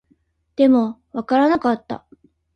[0.55, 2.07] でも、わからなかった